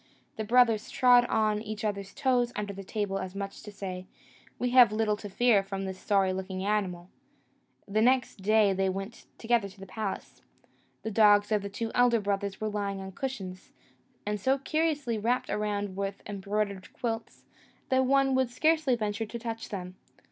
The 0.35 0.43
brothers 0.43 0.89
trod 0.89 1.25
on 1.25 1.61
each 1.61 1.85
other's 1.85 2.11
toes 2.11 2.51
under 2.55 2.73
the 2.73 2.83
table, 2.83 3.19
as 3.19 3.35
much 3.35 3.57
as 3.57 3.61
to 3.61 3.71
say, 3.71 4.07
"We 4.57 4.71
have 4.71 4.91
little 4.91 5.15
to 5.17 5.29
fear 5.29 5.61
from 5.61 5.85
this 5.85 5.99
sorry 5.99 6.33
looking 6.33 6.63
animal." 6.65 7.11
The 7.87 8.01
next 8.01 8.37
day 8.41 8.73
they 8.73 8.89
went 8.89 9.27
together 9.37 9.69
to 9.69 9.79
the 9.79 9.85
palace. 9.85 10.41
The 11.03 11.11
dogs 11.11 11.51
of 11.51 11.61
the 11.61 11.69
two 11.69 11.91
elder 11.93 12.19
brothers 12.19 12.59
were 12.59 12.67
lying 12.67 12.99
on 12.99 13.11
cushions, 13.11 13.73
and 14.25 14.39
so 14.41 14.57
curiously 14.57 15.19
wrapped 15.19 15.51
around 15.51 15.95
with 15.95 16.23
embroidered 16.25 16.91
quilts, 16.93 17.45
that 17.89 18.03
one 18.05 18.33
would 18.33 18.49
scarcely 18.49 18.95
venture 18.95 19.27
to 19.27 19.37
touch 19.37 19.69
them. 19.69 19.93